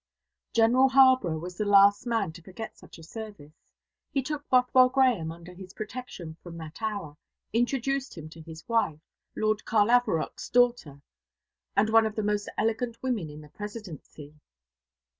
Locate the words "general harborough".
0.53-1.37